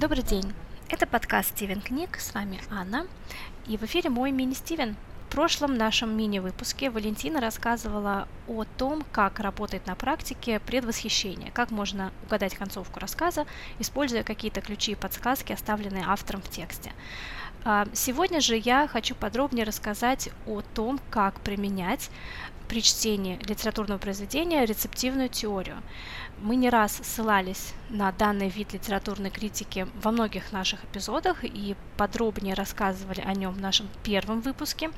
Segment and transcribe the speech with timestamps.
[0.00, 0.54] Добрый день.
[0.88, 3.06] Это подкаст Стивен Книг, с вами Анна,
[3.66, 4.96] и в эфире мой мини-Стивен.
[5.28, 12.12] В прошлом нашем мини-выпуске Валентина рассказывала о том, как работает на практике предвосхищение, как можно
[12.24, 13.44] угадать концовку рассказа,
[13.78, 16.92] используя какие-то ключи и подсказки, оставленные автором в тексте.
[17.66, 22.08] А, сегодня же я хочу подробнее рассказать о том, как применять
[22.70, 25.82] при чтении литературного произведения рецептивную теорию.
[26.38, 32.54] Мы не раз ссылались на данный вид литературной критики во многих наших эпизодах и подробнее
[32.54, 34.92] рассказывали о нем в нашем первом выпуске.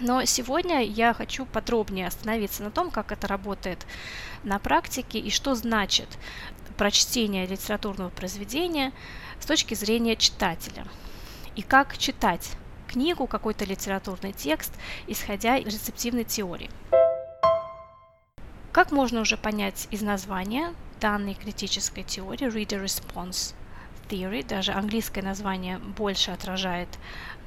[0.00, 3.86] Но сегодня я хочу подробнее остановиться на том, как это работает
[4.44, 6.18] на практике и что значит
[6.76, 8.92] прочтение литературного произведения
[9.40, 10.86] с точки зрения читателя.
[11.54, 12.50] И как читать
[12.96, 14.72] книгу, какой-то литературный текст,
[15.06, 16.70] исходя из рецептивной теории.
[18.72, 23.54] Как можно уже понять из названия данной критической теории Reader Response
[24.08, 26.88] Theory, даже английское название больше отражает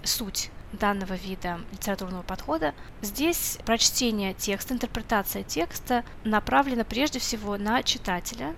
[0.04, 2.76] суть данного вида литературного подхода.
[3.02, 8.54] Здесь прочтение текста, интерпретация текста направлена прежде всего на читателя,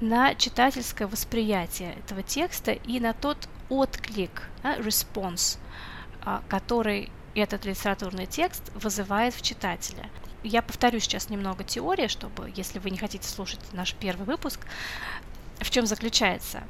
[0.00, 5.58] на читательское восприятие этого текста и на тот отклик, response,
[6.48, 10.08] который этот литературный текст вызывает в читателя.
[10.42, 14.60] Я повторю сейчас немного теории, чтобы, если вы не хотите слушать наш первый выпуск,
[15.58, 16.62] в чем заключается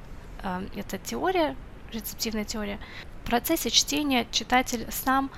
[0.43, 1.57] э, эта теория,
[1.93, 2.79] рецептивная теория.
[3.23, 5.31] В процессе чтения читатель сам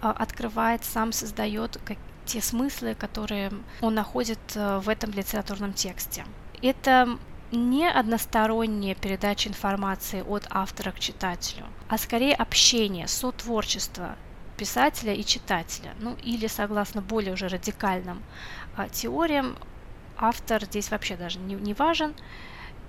[0.00, 1.78] э, открывает, сам создает
[2.24, 6.24] те смыслы, которые он находит в этом литературном тексте.
[6.62, 7.18] Это
[7.52, 14.16] не односторонняя передача информации от автора к читателю, а скорее общение, сотворчество
[14.56, 15.94] писателя и читателя.
[16.00, 18.22] Ну или согласно более уже радикальным
[18.76, 19.56] а, теориям,
[20.16, 22.14] автор здесь вообще даже не, не важен,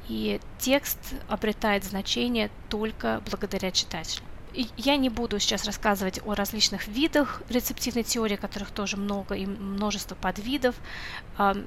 [0.08, 4.26] и текст обретает значение только благодаря читателю.
[4.54, 10.16] Я не буду сейчас рассказывать о различных видах рецептивной теории, которых тоже много и множество
[10.16, 10.76] подвидов.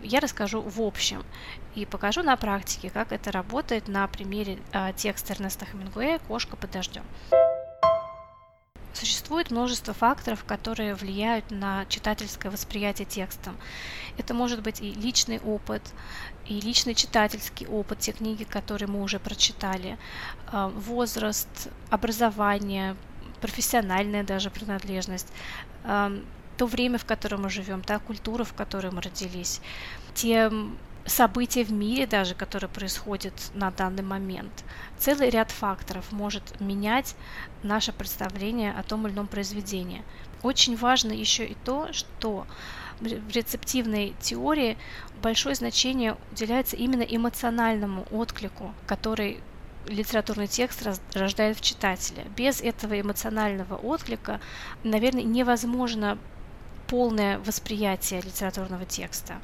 [0.03, 1.25] Я расскажу в общем
[1.75, 6.71] и покажу на практике, как это работает на примере а, текста Эрнеста Хемингуэя «Кошка под
[6.71, 7.03] дождем».
[8.95, 13.53] Существует множество факторов, которые влияют на читательское восприятие текста.
[14.17, 15.83] Это может быть и личный опыт,
[16.49, 19.99] и личный читательский опыт, те книги, которые мы уже прочитали,
[20.47, 21.49] а, возраст,
[21.91, 22.97] образование,
[23.41, 25.29] профессиональная даже принадлежность,
[25.85, 26.13] а,
[26.57, 29.61] то время, в котором мы живем, та культура, в которой мы родились,
[30.15, 30.51] те
[31.05, 34.65] события в мире даже, которые происходят на данный момент.
[34.99, 37.15] Целый ряд факторов может менять
[37.63, 40.03] наше представление о том или ином произведении.
[40.43, 42.47] Очень важно еще и то, что
[43.01, 44.77] в рецептивной теории
[45.23, 49.41] большое значение уделяется именно эмоциональному отклику, который
[49.87, 50.83] литературный текст
[51.15, 52.25] рождает в читателе.
[52.37, 54.41] Без этого эмоционального отклика,
[54.83, 56.19] наверное, невозможно
[56.87, 59.35] полное восприятие литературного текста.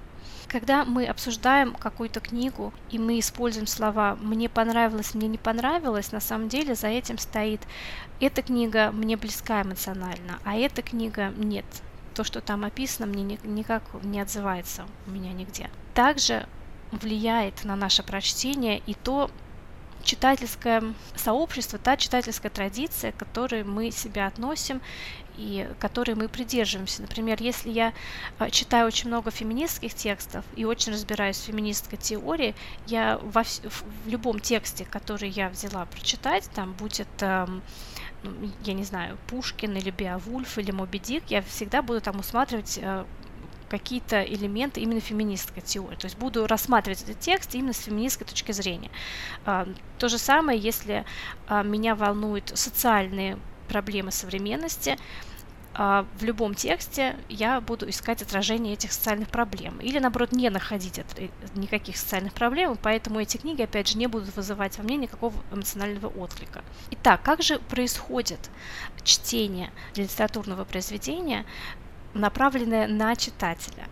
[0.48, 6.20] Когда мы обсуждаем какую-то книгу, и мы используем слова «мне понравилось», «мне не понравилось», на
[6.20, 7.62] самом деле за этим стоит
[8.20, 11.64] «эта книга мне близка эмоционально, а эта книга нет».
[12.14, 15.70] То, что там описано, мне никак не отзывается у меня нигде.
[15.94, 16.46] Также
[16.90, 19.30] влияет на наше прочтение и то,
[20.02, 20.82] читательское
[21.16, 24.80] сообщество, та читательская традиция, к которой мы себя относим
[25.36, 27.02] и которой мы придерживаемся.
[27.02, 27.94] Например, если я
[28.38, 32.54] а, читаю очень много феминистских текстов и очень разбираюсь в феминистской теории,
[32.86, 37.48] я во, в любом тексте, который я взяла прочитать, там, будь это
[38.64, 43.06] я не знаю, Пушкин или Беовульф или Моби Дик, я всегда буду там усматривать а,
[43.72, 45.96] какие-то элементы именно феминистской теории.
[45.96, 48.90] То есть буду рассматривать этот текст именно с феминистской точки зрения.
[49.46, 49.66] А,
[49.98, 51.06] то же самое, если
[51.48, 53.38] а, меня волнуют социальные
[53.68, 54.98] проблемы современности,
[55.74, 59.78] а, в любом тексте я буду искать отражение этих социальных проблем.
[59.80, 64.36] Или, наоборот, не находить э, никаких социальных проблем, поэтому эти книги, опять же, не будут
[64.36, 66.62] вызывать во мне никакого эмоционального отклика.
[66.90, 68.50] Итак, как же происходит
[69.02, 71.46] чтение литературного произведения
[72.14, 73.88] направленная на читателя.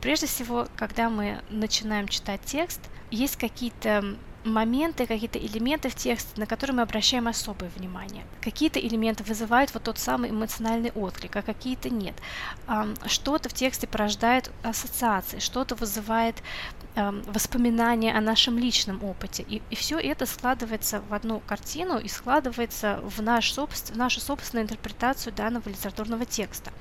[0.00, 2.80] Прежде всего, когда мы начинаем читать текст,
[3.10, 8.24] есть какие-то моменты, какие-то элементы в тексте, на которые мы обращаем особое внимание.
[8.40, 12.14] Какие-то элементы вызывают вот тот самый эмоциональный отклик, а какие-то нет.
[13.06, 16.36] Что-то в тексте порождает ассоциации, что-то вызывает
[17.26, 19.44] воспоминания о нашем личном опыте.
[19.48, 24.20] И, и все это складывается в одну картину и складывается в, наш собствен, в нашу
[24.20, 26.72] собственную интерпретацию данного литературного текста.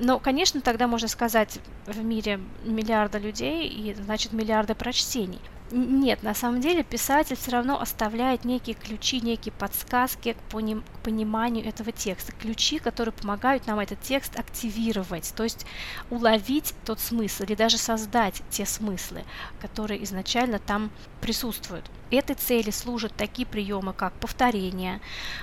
[0.00, 5.40] Но, конечно, тогда можно сказать, в мире миллиарда людей и, значит, миллиарды прочтений.
[5.70, 11.00] Нет, на самом деле писатель все равно оставляет некие ключи, некие подсказки к, поним- к
[11.00, 15.66] пониманию этого текста, ключи, которые помогают нам этот текст активировать, то есть
[16.08, 19.24] уловить тот смысл или даже создать те смыслы,
[19.60, 21.84] которые изначально там присутствуют.
[22.10, 25.02] Этой цели служат такие приемы, как повторение,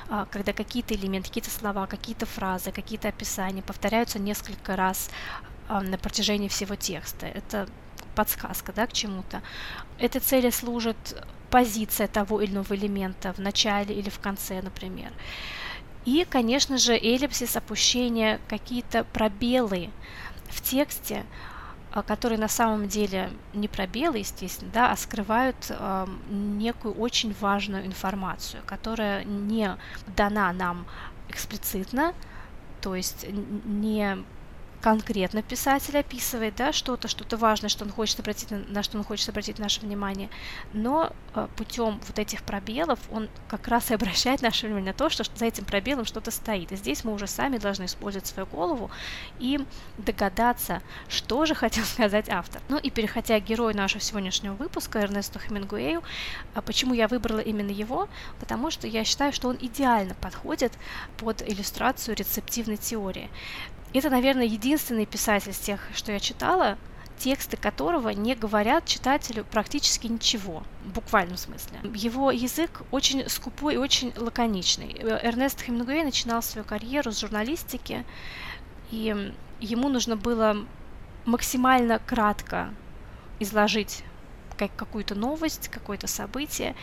[0.09, 5.11] а, когда какие-то элементы, какие-то слова, какие-то фразы, какие-то описания повторяются несколько раз
[5.67, 7.27] а, на протяжении всего текста.
[7.27, 7.67] Это
[8.15, 9.41] подсказка да, к чему-то.
[9.99, 10.97] Этой цели служит
[11.49, 15.11] позиция того или иного элемента в начале или в конце, например.
[16.05, 19.89] И, конечно же, эллипсис, опущение, какие-то пробелы
[20.49, 21.25] в тексте,
[21.91, 27.85] а, которые на самом деле не пробелы, естественно, да, а скрывают э, некую очень важную
[27.85, 29.77] информацию, которая не
[30.15, 30.85] дана нам
[31.29, 32.13] эксплицитно,
[32.81, 33.25] то есть
[33.65, 34.23] не
[34.85, 39.27] конкретно писатель описывает, да, что-то, что-то важное, что он хочет обратить, на что он хочет
[39.29, 40.29] обратить наше внимание,
[40.73, 45.09] но э, путем вот этих пробелов он как раз и обращает наше внимание на то,
[45.09, 46.71] что за этим пробелом что-то стоит.
[46.71, 48.91] И здесь мы уже сами должны использовать свою голову
[49.39, 49.59] и
[49.97, 52.61] догадаться, что же хотел сказать автор.
[52.69, 56.03] Ну и переходя к герою нашего сегодняшнего выпуска, Эрнесту Хемингуэю,
[56.53, 58.07] а почему я выбрала именно его?
[58.39, 60.73] Потому что я считаю, что он идеально подходит
[61.17, 63.31] под иллюстрацию рецептивной теории.
[63.95, 66.77] Это, наверное, единственный писатель из тех, что я читала,
[67.17, 71.79] тексты которого не говорят читателю практически ничего, в буквальном смысле.
[71.93, 74.97] Его язык очень скупой и очень лаконичный.
[74.99, 78.03] Эрнест Хемингуэй начинал свою карьеру с журналистики,
[78.91, 80.57] и ему нужно было
[81.23, 82.73] максимально кратко
[83.39, 84.03] изложить
[84.57, 86.75] как какую-то новость, какое-то событие,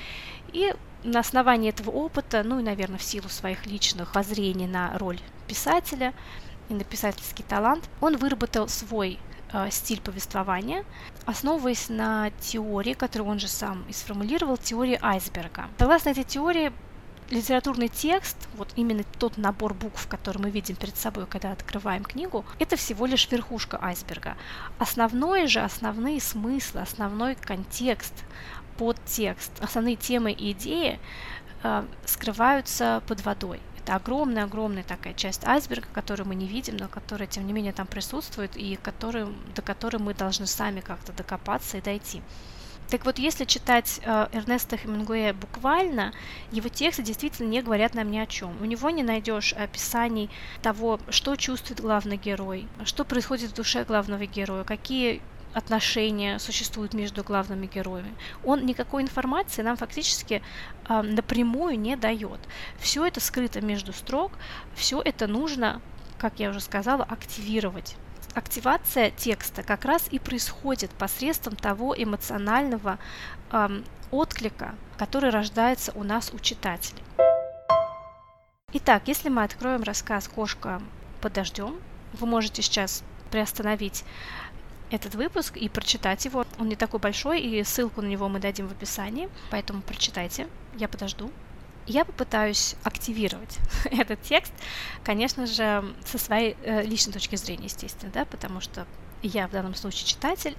[0.55, 0.75] и
[1.05, 6.15] на основании этого опыта, ну и, наверное, в силу своих личных воззрений на роль писателя,
[6.69, 9.19] и на писательский талант, он выработал свой
[9.53, 10.85] э, стиль повествования,
[11.27, 15.69] основываясь на теории, которую он же сам и сформулировал, теории айсберга.
[15.79, 16.73] Согласно этой теории,
[17.31, 22.45] литературный текст, вот именно тот набор букв, который мы видим перед собой, когда открываем книгу,
[22.59, 24.37] это всего лишь верхушка айсберга.
[24.79, 28.13] Основное же, основные смыслы, основной контекст,
[28.77, 30.99] подтекст, основные темы и идеи
[31.63, 33.61] э, скрываются под водой.
[33.85, 37.87] Это огромная-огромная такая часть айсберга, которую мы не видим, но которая, тем не менее, там
[37.87, 42.23] присутствует и который, до которой мы должны сами как-то докопаться и дойти.
[42.93, 46.13] Так вот, если читать э, Эрнеста Хемингуэя буквально,
[46.51, 48.55] его тексты действительно не говорят нам ни о чем.
[48.61, 50.29] У него не найдешь описаний
[50.61, 55.23] того, что чувствует главный герой, что происходит в душе главного героя, какие
[55.55, 58.15] отношения существуют между главными героями.
[58.45, 60.43] Он никакой информации нам фактически
[60.89, 62.41] э, напрямую не дает.
[62.79, 64.33] Все это скрыто между строк,
[64.75, 65.81] все это нужно,
[66.19, 67.97] как я уже сказала, активировать.
[68.35, 72.99] Активация текста как раз и происходит посредством того эмоционального
[73.51, 77.03] э, отклика, который рождается у нас у читателей.
[78.75, 80.81] Итак, если мы откроем рассказ «Кошка
[81.21, 81.77] под дождем»,
[82.15, 84.05] вы можете сейчас приостановить
[84.93, 86.45] этот выпуск и прочитать его.
[86.59, 90.87] Он не такой большой, и ссылку на него мы дадим в описании, поэтому прочитайте, я
[90.87, 91.31] подожду.
[91.87, 93.59] Я попытаюсь активировать
[93.91, 94.53] этот текст,
[95.03, 98.87] конечно же, со своей э, личной точки зрения, естественно, да, потому что
[99.23, 100.57] я в данном случае читатель,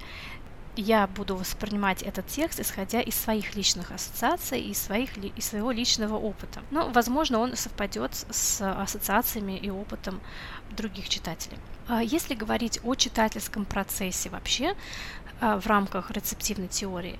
[0.75, 6.15] я буду воспринимать этот текст, исходя из своих личных ассоциаций и своих, из своего личного
[6.15, 6.61] опыта.
[6.71, 10.19] Но, возможно, он совпадет с ассоциациями и опытом
[10.71, 11.57] других читателей.
[11.87, 14.75] А если говорить о читательском процессе вообще
[15.41, 17.19] а, в рамках рецептивной теории,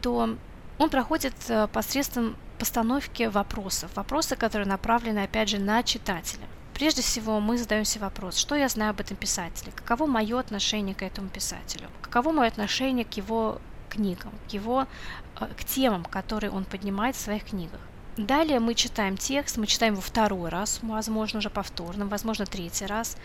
[0.00, 0.36] то
[0.78, 3.90] он проходит а, посредством постановки вопросов.
[3.94, 6.46] Вопросы, которые направлены, опять же, на читателя.
[6.80, 11.02] Прежде всего, мы задаемся вопрос, что я знаю об этом писателе, каково мое отношение к
[11.02, 13.60] этому писателю, каково мое отношение к его
[13.90, 14.86] книгам, к его
[15.34, 17.82] к темам, которые он поднимает в своих книгах.
[18.26, 23.16] Далее мы читаем текст, мы читаем его второй раз, возможно, уже повторно, возможно, третий раз.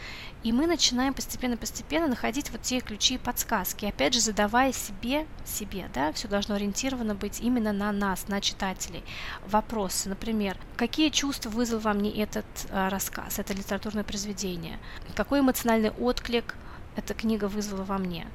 [0.42, 3.86] И мы начинаем постепенно-постепенно находить вот те ключи и подсказки.
[3.86, 9.04] Опять же, задавая себе, себе, да, все должно ориентировано быть именно на нас, на читателей.
[9.46, 14.80] Вопросы, например, какие чувства вызвал во мне этот э, рассказ, это литературное произведение?
[15.14, 16.56] Какой эмоциональный отклик
[16.96, 18.28] эта книга вызвала во мне?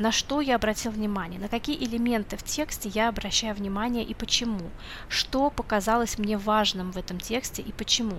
[0.00, 4.70] На что я обратил внимание, на какие элементы в тексте я обращаю внимание и почему,
[5.10, 8.16] что показалось мне важным в этом тексте и почему.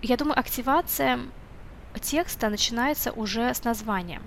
[0.00, 1.20] Я думаю, активация
[2.00, 4.22] текста начинается уже с названия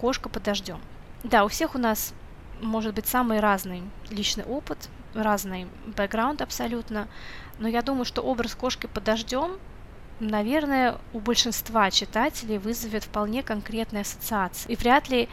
[0.00, 0.80] «Кошка под дождем».
[1.22, 2.14] Да, у всех у нас
[2.62, 5.66] может быть самый разный личный опыт, разный
[5.98, 7.08] бэкграунд абсолютно,
[7.58, 9.58] но я думаю, что образ кошки под дождем
[10.20, 14.72] наверное, у большинства читателей вызовет вполне конкретные ассоциации.
[14.72, 15.28] И вряд ли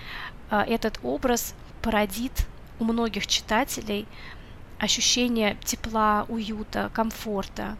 [0.49, 2.47] этот образ породит
[2.79, 4.07] у многих читателей
[4.79, 7.77] ощущение тепла, уюта, комфорта.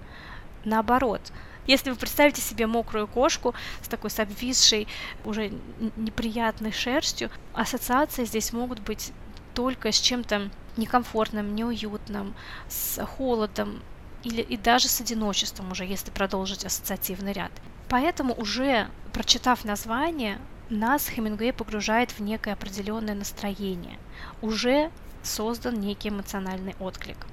[0.64, 1.22] Наоборот,
[1.68, 4.88] если вы представите себе мокрую кошку с такой с обвисшей,
[5.26, 5.52] уже
[5.96, 9.12] неприятной шерстью, ассоциации здесь могут быть
[9.54, 12.36] только с чем-то некомфортным, неуютным,
[12.68, 13.82] с холодом
[14.24, 17.52] или и даже с одиночеством уже, если продолжить ассоциативный ряд.
[17.90, 24.00] Поэтому уже прочитав название, нас Хемингуэй погружает в некое определенное настроение.
[24.42, 24.92] Уже
[25.24, 27.28] создан некий эмоциональный отклик.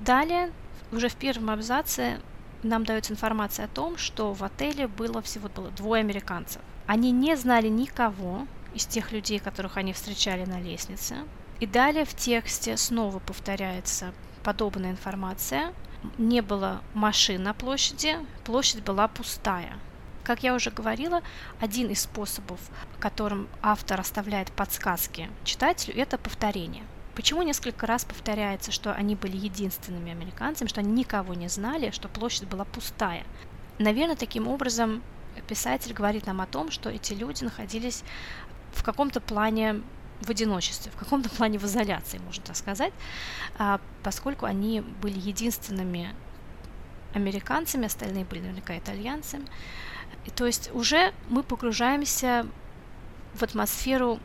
[0.00, 0.52] Далее,
[0.92, 2.20] уже в первом абзаце
[2.62, 6.62] нам дается информация о том, что в отеле было всего было двое американцев.
[6.86, 11.16] Они не знали никого из тех людей, которых они встречали на лестнице.
[11.60, 15.72] И далее в тексте снова повторяется подобная информация.
[16.16, 19.78] Не было машин на площади, площадь была пустая.
[20.28, 21.22] Как я уже говорила,
[21.58, 22.60] один из способов,
[23.00, 26.84] которым автор оставляет подсказки читателю, это повторение.
[27.14, 32.08] Почему несколько раз повторяется, что они были единственными американцами, что они никого не знали, что
[32.08, 33.24] площадь была пустая?
[33.78, 35.02] Наверное, таким образом
[35.46, 38.04] писатель говорит нам о том, что эти люди находились
[38.74, 39.80] в каком-то плане
[40.20, 42.92] в одиночестве, в каком-то плане в изоляции, можно так сказать,
[43.56, 46.14] а, поскольку они были единственными
[47.14, 49.46] американцами, остальные были наверняка итальянцами.
[50.34, 52.46] То есть уже мы погружаемся
[53.34, 54.20] в атмосферу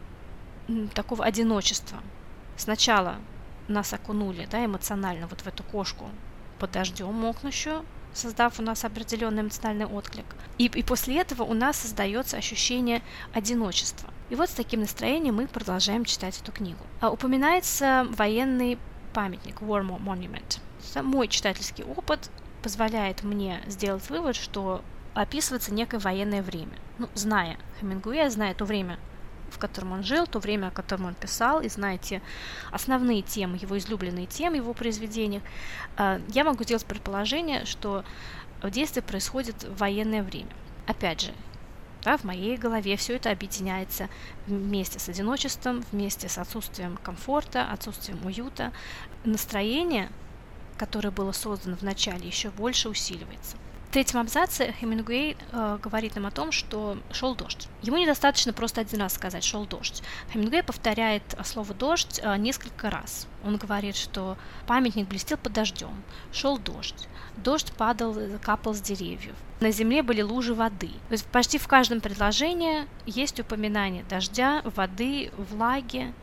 [0.93, 1.99] такого одиночества,
[2.57, 3.15] сначала
[3.67, 6.09] нас окунули да, эмоционально вот в эту кошку
[6.59, 10.25] под дождем мокнущую, создав у нас определенный эмоциональный отклик.
[10.57, 13.01] И, и после этого у нас создается ощущение
[13.33, 14.09] одиночества.
[14.29, 16.79] И вот с таким настроением мы продолжаем читать эту книгу.
[17.01, 18.77] А упоминается военный
[19.13, 20.59] памятник War Monument.
[21.01, 22.29] Мой читательский опыт
[22.61, 24.81] позволяет мне сделать вывод, что
[25.13, 26.77] описывается некое военное время.
[26.97, 28.99] Ну, зная Хемингуэя, зная то время,
[29.49, 32.21] в котором он жил, то время, о котором он писал, и знаете
[32.71, 35.43] основные темы, его излюбленные темы его произведениях,
[35.97, 38.03] э, я могу сделать предположение, что
[38.63, 40.49] действие происходит в военное время.
[40.87, 41.33] Опять же,
[42.03, 44.09] да, в моей голове все это объединяется
[44.47, 48.73] вместе с одиночеством, вместе с отсутствием комфорта, отсутствием уюта.
[49.23, 50.09] Настроение,
[50.77, 53.55] которое было создано в начале, еще больше усиливается
[53.93, 57.67] третьем абзаце Хемингуэй э, говорит нам о том, что шел дождь.
[57.83, 60.01] Ему недостаточно просто один раз сказать «шел дождь».
[60.33, 63.27] Хемингуэй повторяет слово «дождь» э, несколько раз.
[63.45, 64.35] Он говорит, что
[64.65, 67.07] памятник блестел под дождем, шел дождь,
[67.37, 70.89] дождь падал, капал с деревьев, на земле были лужи воды.
[71.09, 76.15] То есть почти в каждом предложении есть упоминание дождя, воды, влаги,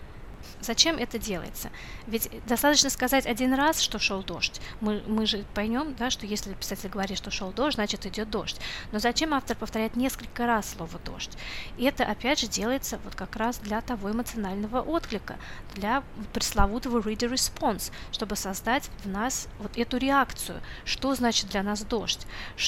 [0.60, 1.70] Зачем это делается?
[2.06, 4.60] Ведь достаточно сказать один раз, что шел дождь.
[4.80, 8.60] Мы, мы же поймем, да, что если писатель говорит, что шел дождь, значит идет дождь.
[8.92, 11.32] Но зачем автор повторяет несколько раз слово дождь?
[11.78, 15.36] И это опять же делается вот как раз для того эмоционального отклика,
[15.74, 16.02] для
[16.32, 20.60] пресловутого reader response, чтобы создать в нас вот эту реакцию.
[20.84, 22.26] Что значит для нас дождь?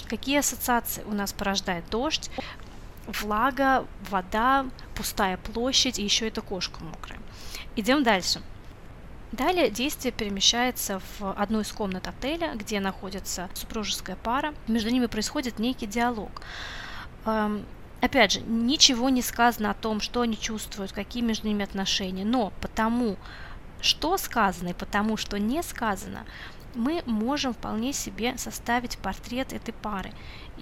[0.09, 2.31] Какие ассоциации у нас порождает дождь?
[3.07, 7.21] влага, вода, пустая площадь и еще эта кошка мокрая.
[7.75, 8.43] Идем дальше.
[9.33, 14.53] Далее действие перемещается в одну из комнат отеля, где находится супружеская пара.
[14.69, 16.43] Между ними происходит некий диалог.
[17.25, 17.65] Эм,
[18.03, 22.53] опять же, ничего не сказано о том, что они чувствуют, какие между ними отношения, но
[22.61, 23.17] потому,
[23.81, 26.27] что сказано и потому, что не сказано,
[26.75, 30.13] мы можем вполне себе составить портрет этой пары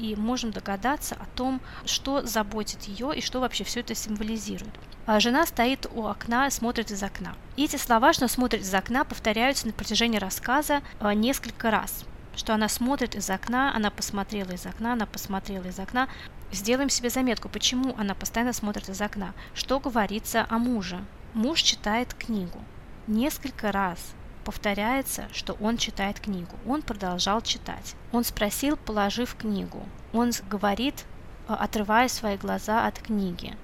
[0.00, 4.72] и можем догадаться о том, что заботит ее и что вообще все это символизирует.
[5.06, 7.34] А жена стоит у окна, смотрит из окна.
[7.56, 12.04] И эти слова, что смотрит из окна, повторяются на протяжении рассказа а, несколько раз.
[12.34, 16.08] Что она смотрит из окна, она посмотрела из окна, она посмотрела из окна.
[16.52, 19.34] Сделаем себе заметку, почему она постоянно смотрит из окна.
[19.54, 21.04] Что говорится о муже?
[21.34, 22.58] Муж читает книгу.
[23.06, 26.56] Несколько раз повторяется, что он читает книгу.
[26.66, 27.94] Он продолжал читать.
[28.12, 29.82] Он спросил, положив книгу.
[30.12, 31.04] Он говорит,
[31.48, 33.56] а, отрывая свои глаза от книги.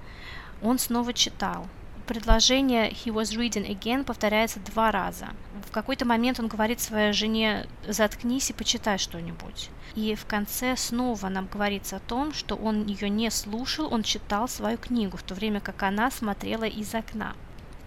[0.61, 1.67] Он снова читал.
[2.07, 5.27] Предложение «he was reading again» повторяется два раза.
[5.67, 9.69] В какой-то момент он говорит своей жене «заткнись и почитай что-нибудь».
[9.95, 14.47] И в конце снова нам говорится о том, что он ее не слушал, он читал
[14.47, 17.35] свою книгу, в то время как она смотрела из окна.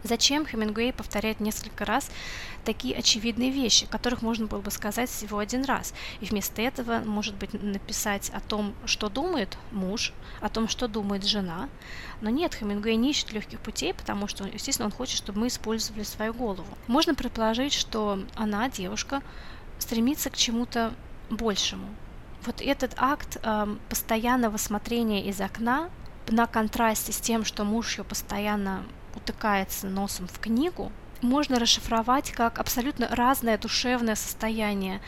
[0.02, 2.10] Зачем Хемингуэй повторяет несколько раз
[2.64, 7.34] такие очевидные вещи, которых можно было бы сказать всего один раз, и вместо этого, может
[7.34, 11.68] быть, написать о том, что думает муж, о том, что думает жена.
[12.20, 16.02] Но нет, Хемингуэй не ищет легких путей, потому что, естественно, он хочет, чтобы мы использовали
[16.02, 16.66] свою голову.
[16.86, 19.22] Можно предположить, что она, девушка,
[19.78, 20.94] стремится к чему-то
[21.30, 21.88] большему.
[22.44, 25.90] Вот этот акт э, постоянного смотрения из окна
[26.28, 32.58] на контрасте с тем, что муж ее постоянно утыкается носом в книгу, можно расшифровать как
[32.58, 35.00] абсолютно разное душевное состояние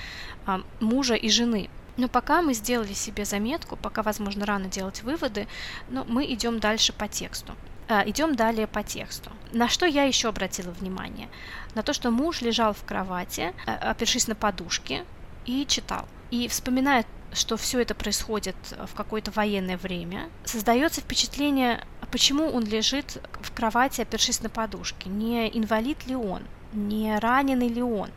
[0.46, 1.70] а, мужа и жены.
[1.96, 5.46] Но пока мы сделали себе заметку, пока, возможно, рано делать выводы,
[5.88, 7.54] но мы идем дальше по тексту.
[7.88, 9.30] А, идем далее по тексту.
[9.52, 11.28] На что я еще обратила внимание?
[11.74, 15.04] На то, что муж лежал в кровати, а, опершись на подушке,
[15.44, 16.06] и читал.
[16.30, 17.04] И вспоминая
[17.34, 21.82] что все это происходит в какое-то военное время, создается впечатление,
[22.12, 25.08] почему он лежит в кровати, опершись на подушке.
[25.08, 26.42] Не инвалид ли он?
[26.72, 28.10] Не раненый ли он?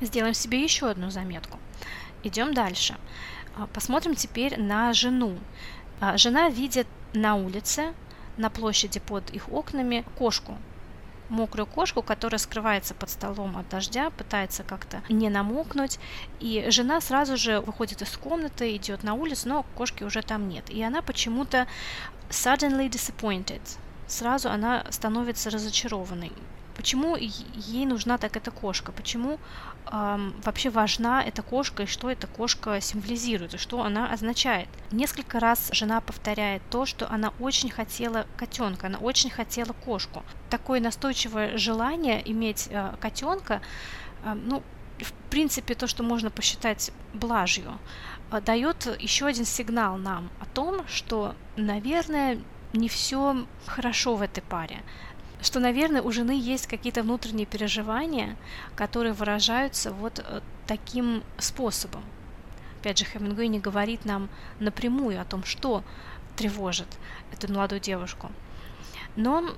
[0.00, 1.58] Сделаем себе еще одну заметку.
[2.24, 2.96] Идем дальше.
[3.56, 5.38] А, посмотрим теперь на жену.
[6.00, 7.92] А, жена видит на улице,
[8.38, 10.58] на площади под их окнами, кошку,
[11.28, 15.98] мокрую кошку, которая скрывается под столом от дождя, пытается как-то не намокнуть.
[16.40, 20.70] И жена сразу же выходит из комнаты, идет на улицу, но кошки уже там нет.
[20.70, 21.66] И она почему-то
[22.30, 23.60] suddenly disappointed.
[24.06, 26.32] Сразу она становится разочарованной.
[26.76, 28.92] Почему ей нужна так эта кошка?
[28.92, 29.38] Почему
[29.90, 34.68] вообще важна эта кошка и что эта кошка символизирует, и что она означает?
[34.90, 40.22] Несколько раз жена повторяет то, что она очень хотела котенка, она очень хотела кошку.
[40.50, 43.60] Такое настойчивое желание иметь э, котенка,
[44.24, 44.62] ну,
[44.98, 47.78] в принципе, то, что можно посчитать блажью,
[48.30, 52.38] э, дает еще один сигнал нам о том, что, наверное,
[52.72, 54.82] не все хорошо в этой паре
[55.44, 58.36] что, наверное, у жены есть какие-то внутренние переживания,
[58.74, 62.02] которые выражаются вот э, таким способом.
[62.80, 65.84] Опять же, Хемингуэй не говорит нам напрямую о том, что
[66.36, 66.88] тревожит
[67.32, 68.30] эту молодую девушку.
[69.16, 69.54] Но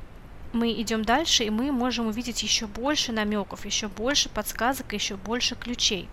[0.53, 5.55] мы идем дальше, и мы можем увидеть еще больше намеков, еще больше подсказок, еще больше
[5.55, 6.09] ключей.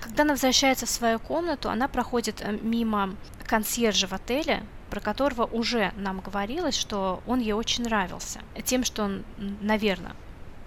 [0.00, 3.16] Когда она возвращается в свою комнату, она проходит э, мимо
[3.46, 8.40] консьержа в отеле, про которого уже нам говорилось, что он ей очень нравился.
[8.64, 9.24] Тем, что он,
[9.60, 10.14] наверное,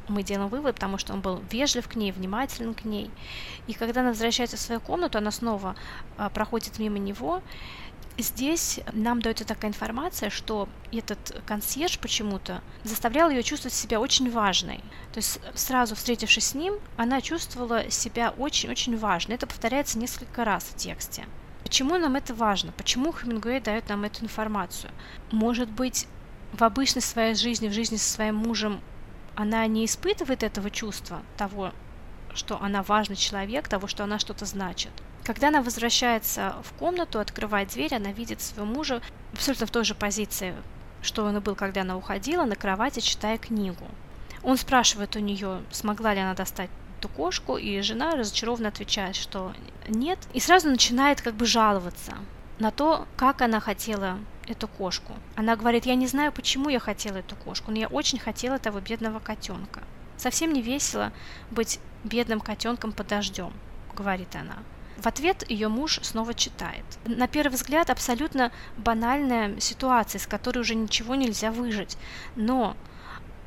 [0.10, 3.12] мы делаем вывод, потому что он был вежлив к ней, внимателен к ней.
[3.68, 5.76] И когда она возвращается в свою комнату, она снова
[6.18, 7.42] а, проходит мимо него.
[8.18, 14.78] Здесь нам дается такая информация, что этот консьерж почему-то заставлял ее чувствовать себя очень важной.
[15.14, 19.36] То есть сразу встретившись с ним, она чувствовала себя очень-очень важной.
[19.36, 21.26] Это повторяется несколько раз в тексте.
[21.68, 22.72] Почему нам это важно?
[22.72, 24.90] Почему Хемингуэй дает нам эту информацию?
[25.34, 26.08] Может быть,
[26.54, 28.80] в обычной своей жизни, в жизни со своим мужем,
[29.36, 31.74] она не испытывает этого чувства, того,
[32.34, 34.92] что она важный человек, того, что она что-то значит.
[35.26, 39.02] Когда она возвращается в комнату, открывает дверь, она видит своего мужа
[39.34, 40.56] абсолютно в той же позиции,
[41.02, 43.86] что он и был, когда она уходила, на кровати, читая книгу.
[44.42, 49.54] Он спрашивает у нее, смогла ли она достать эту кошку, и жена разочарованно отвечает, что
[49.88, 52.16] нет, и сразу начинает как бы жаловаться
[52.60, 55.14] на то, как она хотела эту кошку.
[55.36, 58.80] Она говорит, я не знаю, почему я хотела эту кошку, но я очень хотела этого
[58.82, 59.82] бедного котенка.
[60.18, 61.12] Совсем не весело
[61.52, 63.54] быть бедным котенком под дождем,
[63.96, 64.58] говорит она.
[64.98, 66.84] В ответ ее муж снова читает.
[67.06, 71.98] На первый взгляд абсолютно банальная ситуация, из которой уже ничего нельзя выжить.
[72.36, 72.76] Но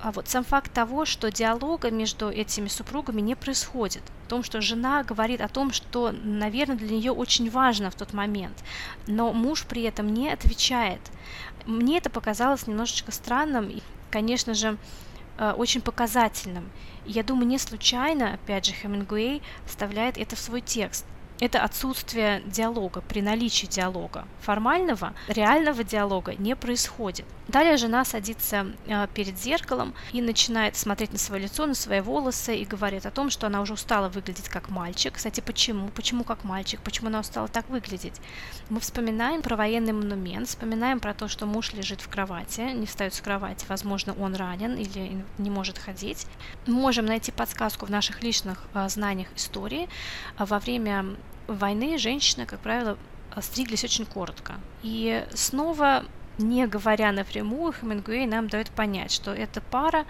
[0.02, 4.60] а вот сам факт того, что диалога между этими супругами не происходит, о том, что
[4.60, 8.56] жена говорит о том, что, наверное, для нее очень важно в тот момент,
[9.06, 11.00] но муж при этом не отвечает.
[11.66, 14.76] Мне это показалось немножечко странным и, конечно же,
[15.38, 16.70] э, очень показательным.
[17.06, 21.04] я думаю, не случайно, опять же, Хемингуэй вставляет это в свой текст–
[21.40, 24.26] это отсутствие диалога, при наличии диалога.
[24.40, 27.24] Формального, реального диалога не происходит.
[27.48, 32.57] Далее жена садится э, перед зеркалом и начинает смотреть на свое лицо, на свои волосы
[32.57, 35.14] и говорит о том, что она уже устала выглядеть как мальчик.
[35.14, 35.88] Кстати, почему?
[35.88, 36.81] Почему как мальчик?
[36.81, 38.20] Почему она устала так выглядеть?
[38.68, 43.14] Мы вспоминаем про военный монумент, вспоминаем про то, что муж лежит в кровати, не встает
[43.14, 46.26] с кровати, возможно, он ранен или не может ходить.
[46.66, 49.88] Мы можем найти подсказку в наших личных э, знаниях истории.
[50.38, 51.16] Во время
[51.54, 52.96] войны женщины, как правило,
[53.40, 54.54] стриглись очень коротко.
[54.82, 56.04] И снова,
[56.38, 60.04] не говоря напрямую, Хемингуэй нам дает понять, что эта пара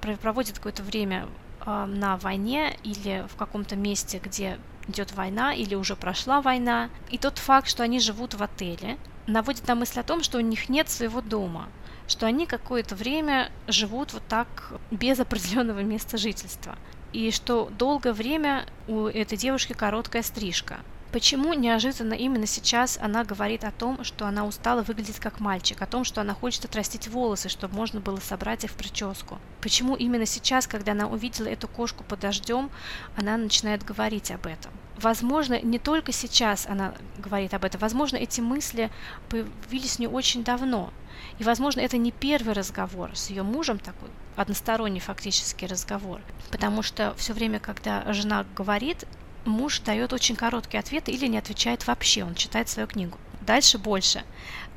[0.00, 1.26] проводит какое-то время
[1.64, 6.90] э, на войне или в каком-то месте, где идет война или уже прошла война.
[7.10, 10.42] И тот факт, что они живут в отеле, наводит на мысль о том, что у
[10.42, 11.68] них нет своего дома,
[12.06, 16.76] что они какое-то время живут вот так без определенного места жительства
[17.14, 20.80] и что долгое время у этой девушки короткая стрижка.
[21.12, 25.86] Почему неожиданно именно сейчас она говорит о том, что она устала выглядеть как мальчик, о
[25.86, 29.38] том, что она хочет отрастить волосы, чтобы можно было собрать их в прическу?
[29.60, 32.68] Почему именно сейчас, когда она увидела эту кошку под дождем,
[33.16, 34.72] она начинает говорить об этом?
[34.96, 38.90] Возможно, не только сейчас она говорит об этом, возможно, эти мысли
[39.28, 40.92] появились не очень давно.
[41.38, 46.20] И, возможно, это не первый разговор с ее мужем, такой односторонний фактически разговор.
[46.50, 49.04] Потому что все время, когда жена говорит,
[49.44, 53.18] муж дает очень короткий ответ или не отвечает вообще, он читает свою книгу.
[53.40, 54.22] Дальше больше.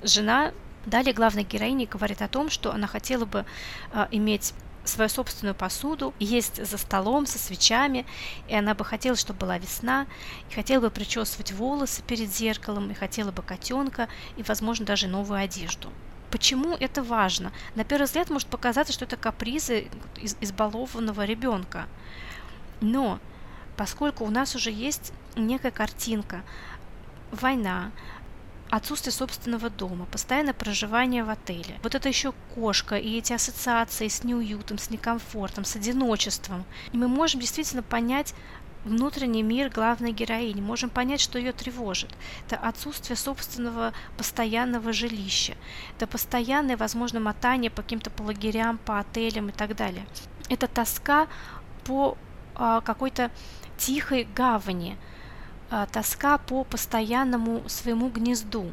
[0.04, 0.52] Жена
[0.86, 3.46] далее главной героине говорит о том, что она хотела бы
[3.92, 4.54] э, иметь
[4.88, 8.06] свою собственную посуду, есть за столом со свечами,
[8.48, 10.08] и она бы хотела, чтобы была весна,
[10.50, 15.40] и хотела бы причесывать волосы перед зеркалом, и хотела бы котенка, и, возможно, даже новую
[15.40, 15.92] одежду.
[16.32, 17.54] Почему это важно?
[17.76, 21.88] На первый взгляд может показаться, что это капризы из избалованного ребенка.
[22.82, 23.20] Но
[23.78, 26.42] поскольку у нас уже есть некая картинка,
[27.32, 27.92] война,
[28.70, 31.80] отсутствие собственного дома, постоянное проживание в отеле.
[31.84, 36.66] Вот это еще кошка и эти ассоциации с неуютом, с некомфортом, с одиночеством.
[36.92, 38.34] И мы можем действительно понять
[38.84, 42.14] внутренний мир главной героини, можем понять, что ее тревожит.
[42.48, 45.56] Это отсутствие собственного постоянного жилища,
[45.96, 50.06] это постоянное, возможно, мотание по каким-то по лагерям, по отелям и так далее.
[50.50, 51.28] Это тоска
[51.84, 52.18] по
[52.56, 53.32] а, какой-то
[53.78, 54.98] тихой гавани,
[55.92, 58.72] тоска по постоянному своему гнезду,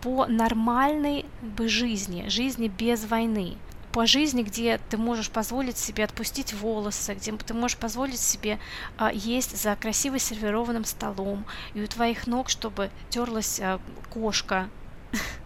[0.00, 3.56] по нормальной бы жизни, жизни без войны,
[3.92, 8.58] по жизни, где ты можешь позволить себе отпустить волосы, где ты можешь позволить себе
[8.96, 13.80] а, есть за красиво сервированным столом, и у твоих ног, чтобы терлась а,
[14.10, 14.68] кошка,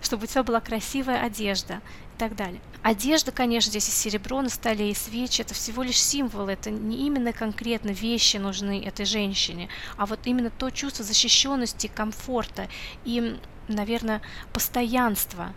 [0.00, 1.80] чтобы у тебя была красивая одежда
[2.14, 2.60] и так далее.
[2.82, 7.06] Одежда, конечно, здесь и серебро на столе, и свечи, это всего лишь символ, это не
[7.06, 12.68] именно конкретно вещи нужны этой женщине, а вот именно то чувство защищенности, комфорта
[13.04, 15.52] и, наверное, постоянства,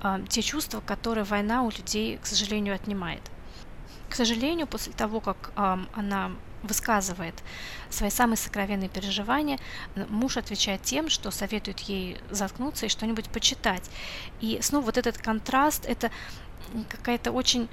[0.00, 3.22] а, те чувства, которые война у людей, к сожалению, отнимает.
[4.10, 6.32] К сожалению, после того, как она
[6.66, 7.34] высказывает
[7.90, 9.58] свои самые сокровенные переживания,
[10.08, 13.84] муж отвечает тем, что советует ей заткнуться и что-нибудь почитать.
[14.40, 16.10] И снова вот этот контраст, это
[16.88, 17.68] какая-то очень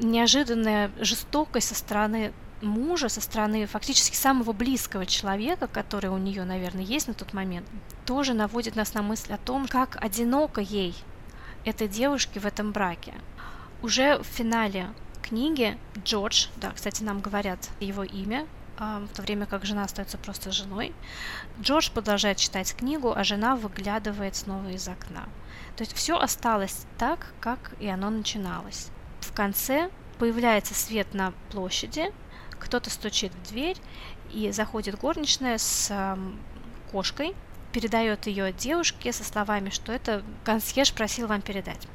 [0.00, 6.82] неожиданная жестокость со стороны мужа, со стороны фактически самого близкого человека, который у нее, наверное,
[6.82, 7.66] есть на тот момент,
[8.04, 10.94] тоже наводит нас на мысль о том, как одиноко ей,
[11.64, 13.14] этой девушке в этом браке.
[13.82, 14.88] Уже в финале
[15.22, 18.46] книги Джордж, да, кстати, нам говорят его имя,
[18.78, 20.94] а, в то время как жена остается просто женой.
[21.60, 25.28] Джордж продолжает читать книгу, а жена выглядывает снова из окна.
[25.76, 28.88] То есть все осталось так, как и оно начиналось.
[29.20, 32.12] В конце появляется свет на площади,
[32.50, 33.76] кто-то стучит в дверь,
[34.32, 36.16] и заходит горничная с
[36.90, 37.34] кошкой,
[37.72, 41.86] передает ее девушке со словами, что это консьерж просил вам передать.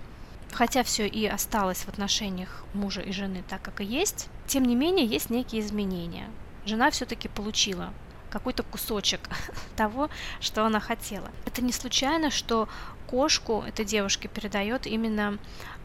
[0.54, 4.76] Хотя все и осталось в отношениях мужа и жены так, как и есть, тем не
[4.76, 6.30] менее есть некие изменения.
[6.66, 7.92] Жена все-таки получила
[8.30, 9.20] какой-то кусочек
[9.76, 11.30] того, что она хотела.
[11.46, 12.70] Это не случайно, что
[13.08, 15.38] кошку этой девушке передает именно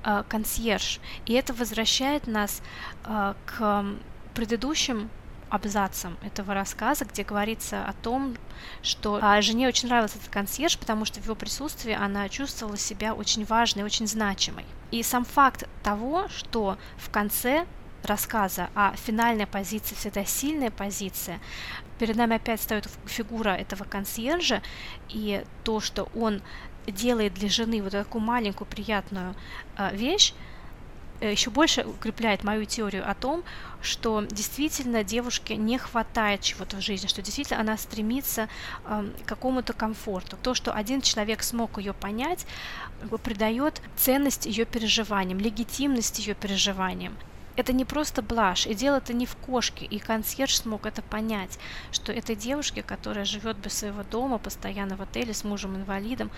[0.04, 1.00] э, консьерж.
[1.26, 2.62] И это возвращает нас
[3.04, 3.84] э, к
[4.34, 5.10] предыдущим
[5.50, 8.36] абзацем этого рассказа, где говорится о том,
[8.82, 13.14] что а, жене очень нравился этот консьерж, потому что в его присутствии она чувствовала себя
[13.14, 14.64] очень важной, очень значимой.
[14.90, 17.66] И сам факт того, что в конце
[18.02, 21.40] рассказа, а финальная позиция всегда сильная позиция,
[21.98, 24.62] перед нами опять стоит фигура этого консьержа,
[25.08, 26.42] и то, что он
[26.86, 29.34] делает для жены вот такую маленькую приятную
[29.76, 30.32] э, вещь,
[31.20, 33.42] еще больше укрепляет мою теорию о том,
[33.80, 38.48] что действительно девушке не хватает чего-то в жизни, что действительно она стремится
[38.84, 40.36] э, к какому-то комфорту.
[40.42, 42.46] То, что один человек смог ее понять,
[43.22, 47.16] придает ценность ее переживаниям, легитимность ее переживаниям.
[47.58, 51.58] Это не просто блажь, и дело это не в кошке, и консьерж смог это понять,
[51.90, 56.30] что этой девушке, которая живет без своего дома, постоянно в отеле с мужем-инвалидом,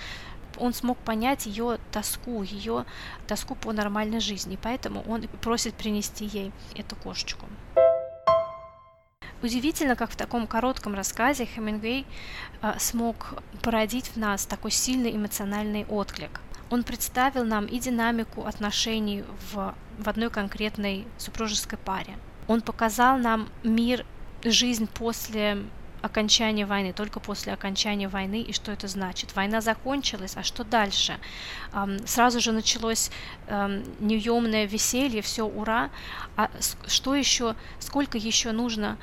[0.60, 2.84] он смог понять ее тоску, ее
[3.26, 7.46] тоску по нормальной жизни, поэтому он просит принести ей эту кошечку.
[9.42, 12.04] Удивительно, как в таком коротком рассказе Хемингуэй
[12.60, 16.42] э, смог породить в нас такой сильный эмоциональный отклик.
[16.68, 22.18] Он представил нам и динамику отношений в, в одной конкретной супружеской паре.
[22.48, 24.04] Он показал нам мир,
[24.44, 25.64] жизнь после
[26.02, 29.34] окончания войны, только после окончания войны и что это значит.
[29.36, 31.18] Война закончилась, а что дальше?
[32.06, 33.10] Сразу же началось
[33.48, 35.90] неуемное веселье, все ура,
[36.36, 36.50] а
[36.86, 38.98] что еще, сколько еще нужно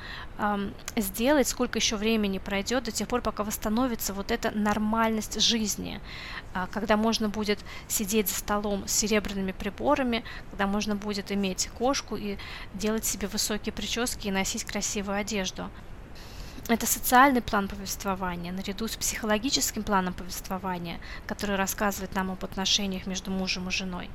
[0.96, 6.00] сделать, сколько еще времени пройдет до тех пор, пока восстановится вот эта нормальность жизни,
[6.54, 7.58] а, когда можно будет
[7.88, 12.36] сидеть за столом с серебряными приборами, когда можно будет иметь кошку и
[12.74, 15.68] делать себе высокие прически и носить красивую одежду.
[16.68, 23.30] Это социальный план повествования, наряду с психологическим планом повествования, который рассказывает нам об отношениях между
[23.30, 24.10] мужем и женой.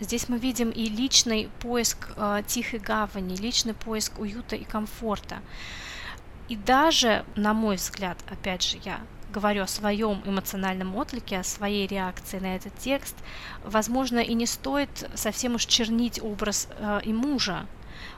[0.00, 5.38] Здесь мы видим и личный поиск э, тихой гавани, личный поиск уюта и комфорта.
[6.48, 9.00] И даже, на мой взгляд, опять же, я
[9.32, 13.14] говорю о своем эмоциональном отклике, о своей реакции на этот текст,
[13.64, 17.66] возможно, и не стоит совсем уж чернить образ э, и мужа,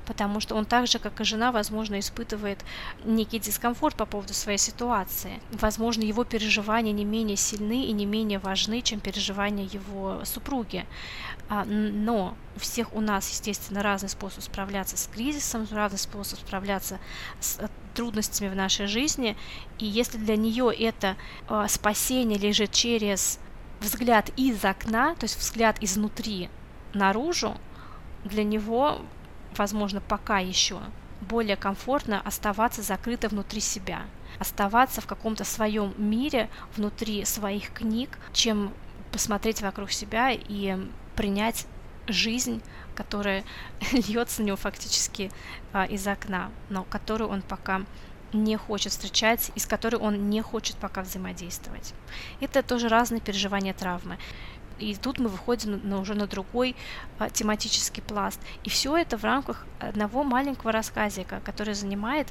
[0.07, 2.64] потому что он так же, как и жена, возможно, испытывает
[3.05, 5.41] некий дискомфорт по поводу своей ситуации.
[5.53, 10.87] Возможно, его переживания не менее сильны и не менее важны, чем переживания его супруги.
[11.49, 16.99] А, но у всех у нас, естественно, разный способ справляться с кризисом, разный способ справляться
[17.41, 19.37] с э, трудностями в нашей жизни.
[19.79, 21.17] И если для нее это
[21.49, 23.38] э, спасение лежит через
[23.81, 26.51] взгляд из окна, то есть взгляд изнутри
[26.93, 27.57] наружу,
[28.25, 29.01] для него
[29.56, 30.80] возможно, пока еще
[31.20, 34.02] более комфортно оставаться закрыто внутри себя,
[34.38, 38.72] оставаться в каком-то своем мире внутри своих книг, чем
[39.12, 40.76] посмотреть вокруг себя и
[41.16, 41.66] принять
[42.06, 42.62] жизнь,
[42.94, 43.44] которая
[43.92, 45.30] льется на него фактически
[45.72, 47.82] а, из окна, но которую он пока
[48.32, 51.94] не хочет встречать и с которой он не хочет пока взаимодействовать.
[52.40, 54.18] Это тоже разные переживания травмы.
[54.79, 56.77] И тут мы выходим на, уже на другой
[57.19, 58.41] а, тематический пласт.
[58.64, 62.29] И все это в рамках одного маленького рассказика, который занимает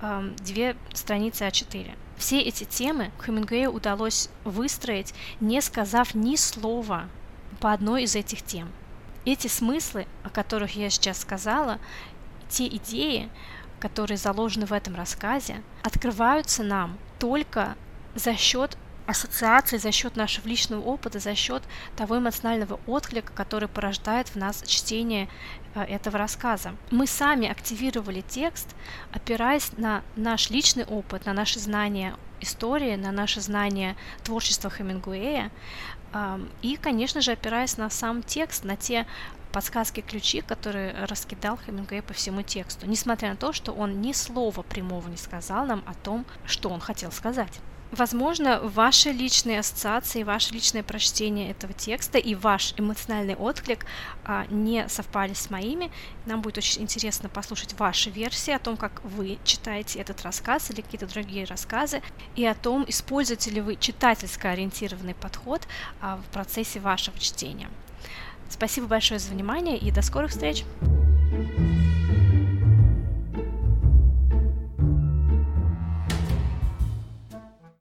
[0.00, 1.90] а, две страницы А4.
[2.16, 7.08] Все эти темы Хемингуэю удалось выстроить, не сказав ни слова
[7.60, 8.70] по одной из этих тем.
[9.24, 11.78] Эти смыслы, о которых я сейчас сказала,
[12.48, 13.28] те идеи,
[13.78, 17.76] которые заложены в этом рассказе, открываются нам только
[18.14, 18.76] за счет
[19.08, 21.62] ассоциации за счет нашего личного опыта, за счет
[21.96, 25.28] того эмоционального отклика, который порождает в нас чтение
[25.74, 26.74] э, этого рассказа.
[26.90, 28.76] Мы сами активировали текст,
[29.10, 35.50] опираясь на наш личный опыт, на наши знания истории, на наше знание творчества Хемингуэя
[36.62, 39.06] и, конечно же, опираясь на сам текст, на те
[39.52, 44.62] подсказки, ключи, которые раскидал Хемингуэй по всему тексту, несмотря на то, что он ни слова
[44.62, 47.60] прямого не сказал нам о том, что он хотел сказать.
[47.90, 53.86] Возможно, ваши личные ассоциации, ваше личное прочтение этого текста и ваш эмоциональный отклик
[54.24, 55.90] а, не совпали с моими.
[56.26, 60.82] Нам будет очень интересно послушать ваши версии о том, как вы читаете этот рассказ или
[60.82, 62.02] какие-то другие рассказы,
[62.36, 65.66] и о том, используете ли вы читательско ориентированный подход
[66.02, 67.70] а, в процессе вашего чтения.
[68.50, 70.64] Спасибо большое за внимание и до скорых встреч!